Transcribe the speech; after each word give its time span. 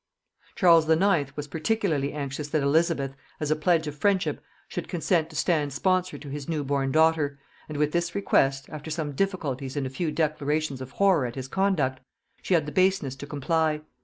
Charles 0.55 0.89
IX. 0.89 1.37
was 1.37 1.47
particularly 1.47 2.11
anxious 2.11 2.47
that 2.47 2.63
Elizabeth, 2.63 3.13
as 3.39 3.51
a 3.51 3.55
pledge 3.55 3.85
of 3.85 3.93
friendship, 3.95 4.41
should 4.67 4.87
consent 4.87 5.29
to 5.29 5.35
stand 5.35 5.73
sponsor 5.73 6.17
to 6.17 6.27
his 6.29 6.49
new 6.49 6.63
born 6.63 6.91
daughter; 6.91 7.37
and 7.69 7.77
with 7.77 7.91
this 7.91 8.15
request, 8.15 8.67
after 8.71 8.89
some 8.89 9.11
difficulties 9.11 9.77
and 9.77 9.85
a 9.85 9.91
few 9.91 10.11
declarations 10.11 10.81
of 10.81 10.93
horror 10.93 11.27
at 11.27 11.35
his 11.35 11.47
conduct, 11.47 11.99
she 12.41 12.55
had 12.55 12.65
the 12.65 12.71
baseness 12.71 13.15
to 13.17 13.27
comply. 13.27 13.81